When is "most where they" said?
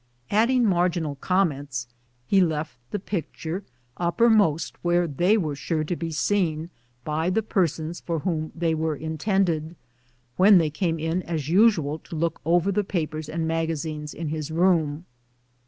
4.31-5.37